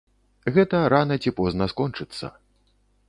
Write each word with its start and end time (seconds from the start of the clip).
Гэта 0.55 0.79
рана 0.95 1.17
ці 1.25 1.33
позна 1.41 1.67
скончыцца. 1.75 2.33